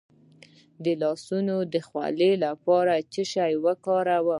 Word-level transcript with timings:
د 0.83 0.85
لاسونو 1.01 1.55
د 1.73 1.75
خولې 1.87 2.31
لپاره 2.45 2.93
څه 3.11 3.21
شی 3.33 3.53
وکاروم؟ 3.65 4.27